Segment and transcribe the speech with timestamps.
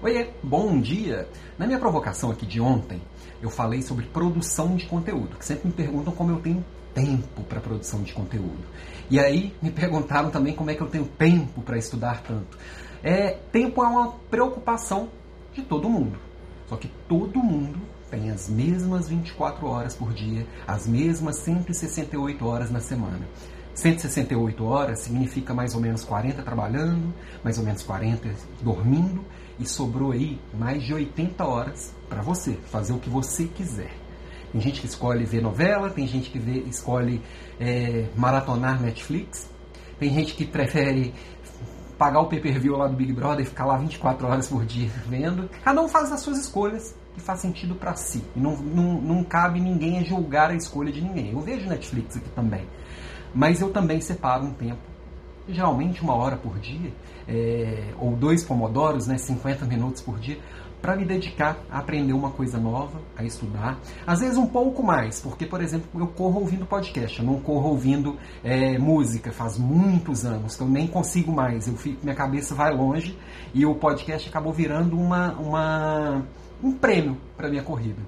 [0.00, 1.28] Oiê, bom dia!
[1.58, 3.02] Na minha provocação aqui de ontem,
[3.42, 7.58] eu falei sobre produção de conteúdo, que sempre me perguntam como eu tenho tempo para
[7.58, 8.62] produção de conteúdo.
[9.10, 12.56] E aí me perguntaram também como é que eu tenho tempo para estudar tanto.
[13.02, 15.08] É, tempo é uma preocupação
[15.52, 16.16] de todo mundo.
[16.68, 22.70] Só que todo mundo tem as mesmas 24 horas por dia, as mesmas 168 horas
[22.70, 23.26] na semana.
[23.74, 27.12] 168 horas significa mais ou menos 40 trabalhando,
[27.42, 28.28] mais ou menos 40
[28.62, 29.24] dormindo
[29.58, 33.92] e sobrou aí mais de 80 horas para você fazer o que você quiser.
[34.52, 37.20] Tem gente que escolhe ver novela, tem gente que vê, escolhe
[37.60, 39.50] é, maratonar Netflix,
[39.98, 41.12] tem gente que prefere
[41.98, 45.50] pagar o pay-per-view lá do Big Brother e ficar lá 24 horas por dia vendo.
[45.64, 48.24] Cada um faz as suas escolhas que faz sentido para si.
[48.36, 51.32] E não, não, não cabe ninguém julgar a escolha de ninguém.
[51.32, 52.64] Eu vejo Netflix aqui também.
[53.34, 54.80] Mas eu também separo um tempo,
[55.48, 56.92] geralmente uma hora por dia,
[57.26, 60.38] é, ou dois pomodoros, né, 50 minutos por dia,
[60.80, 63.78] para me dedicar a aprender uma coisa nova, a estudar.
[64.06, 67.70] Às vezes um pouco mais, porque, por exemplo, eu corro ouvindo podcast, eu não corro
[67.70, 72.54] ouvindo é, música, faz muitos anos que eu nem consigo mais, eu fico, minha cabeça
[72.54, 73.18] vai longe
[73.52, 76.22] e o podcast acabou virando uma, uma
[76.62, 78.00] um prêmio para minha corrida.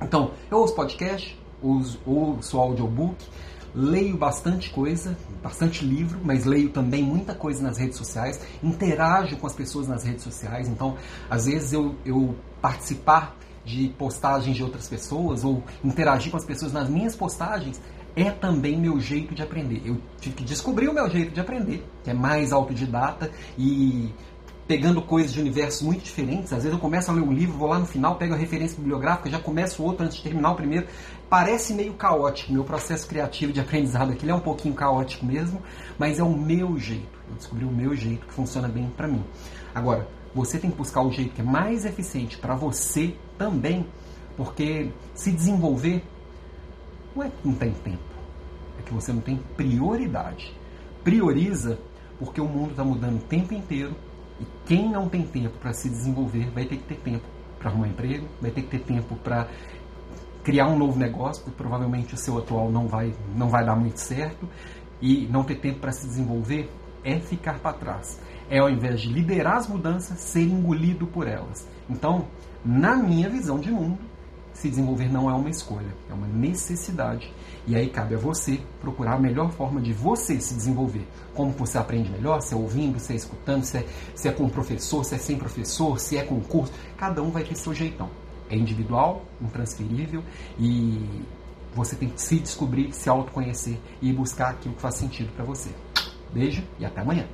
[0.00, 3.16] Então, eu ouço podcast, ouço, ouço audiobook,
[3.74, 9.46] leio bastante coisa, bastante livro, mas leio também muita coisa nas redes sociais, interajo com
[9.46, 10.96] as pessoas nas redes sociais, então
[11.30, 16.72] às vezes eu, eu participar de postagens de outras pessoas ou interagir com as pessoas
[16.72, 17.80] nas minhas postagens
[18.14, 19.82] é também meu jeito de aprender.
[19.84, 24.12] Eu tive que descobrir o meu jeito de aprender, que é mais autodidata e
[24.72, 26.50] pegando coisas de universos muito diferentes.
[26.50, 28.74] Às vezes eu começo a ler um livro, vou lá no final, pego a referência
[28.78, 30.86] bibliográfica, já começo outro antes de terminar o primeiro.
[31.28, 35.60] Parece meio caótico, meu processo criativo de aprendizado aqui é um pouquinho caótico mesmo,
[35.98, 37.18] mas é o meu jeito.
[37.28, 39.22] Eu descobri o meu jeito que funciona bem para mim.
[39.74, 43.84] Agora, você tem que buscar o jeito que é mais eficiente para você também,
[44.38, 46.02] porque se desenvolver
[47.14, 47.98] não é que não tem tempo,
[48.78, 50.50] é que você não tem prioridade.
[51.04, 51.78] Prioriza
[52.18, 53.94] porque o mundo está mudando o tempo inteiro
[54.40, 57.24] e quem não tem tempo para se desenvolver vai ter que ter tempo
[57.58, 59.48] para arrumar emprego, vai ter que ter tempo para
[60.42, 63.98] criar um novo negócio, porque provavelmente o seu atual não vai, não vai dar muito
[63.98, 64.48] certo.
[65.00, 66.70] E não ter tempo para se desenvolver
[67.04, 68.20] é ficar para trás.
[68.48, 71.66] É ao invés de liderar as mudanças, ser engolido por elas.
[71.90, 72.26] Então,
[72.64, 73.98] na minha visão de mundo,
[74.52, 77.32] se desenvolver não é uma escolha, é uma necessidade.
[77.66, 81.06] E aí cabe a você procurar a melhor forma de você se desenvolver.
[81.34, 84.48] Como você aprende melhor, se é ouvindo, se é escutando, se é, se é com
[84.48, 86.72] professor, se é sem professor, se é com curso.
[86.96, 88.10] Cada um vai ter seu jeitão.
[88.50, 90.22] É individual, intransferível
[90.58, 91.24] e
[91.74, 95.70] você tem que se descobrir, se autoconhecer e buscar aquilo que faz sentido para você.
[96.32, 97.26] Beijo e até amanhã.